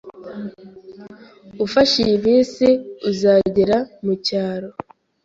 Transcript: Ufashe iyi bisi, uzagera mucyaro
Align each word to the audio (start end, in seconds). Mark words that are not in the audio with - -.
Ufashe 1.65 1.95
iyi 2.05 2.17
bisi, 2.23 2.69
uzagera 3.09 3.77
mucyaro 4.03 4.69